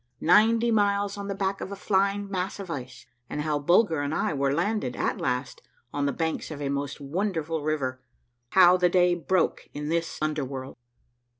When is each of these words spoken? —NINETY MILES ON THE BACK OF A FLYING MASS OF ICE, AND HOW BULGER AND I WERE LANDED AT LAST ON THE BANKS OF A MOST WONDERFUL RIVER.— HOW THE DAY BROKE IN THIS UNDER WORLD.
—NINETY 0.19 0.71
MILES 0.71 1.15
ON 1.15 1.27
THE 1.27 1.35
BACK 1.35 1.61
OF 1.61 1.71
A 1.71 1.75
FLYING 1.75 2.27
MASS 2.31 2.59
OF 2.59 2.71
ICE, 2.71 3.05
AND 3.29 3.43
HOW 3.43 3.59
BULGER 3.59 4.01
AND 4.01 4.15
I 4.15 4.33
WERE 4.33 4.51
LANDED 4.51 4.95
AT 4.95 5.21
LAST 5.21 5.61
ON 5.93 6.07
THE 6.07 6.11
BANKS 6.11 6.49
OF 6.49 6.59
A 6.59 6.69
MOST 6.69 6.99
WONDERFUL 6.99 7.61
RIVER.— 7.61 8.01
HOW 8.53 8.77
THE 8.77 8.89
DAY 8.89 9.13
BROKE 9.13 9.69
IN 9.75 9.89
THIS 9.89 10.17
UNDER 10.19 10.43
WORLD. 10.43 10.75